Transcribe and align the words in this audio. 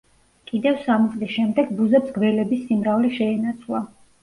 კიდევ 0.51 0.79
სამი 0.85 1.09
წლის 1.17 1.35
შემდეგ 1.35 1.69
ბუზებს 1.81 2.15
გველების 2.17 2.65
სიმრავლე 2.73 3.15
შეენაცვლა. 3.21 3.87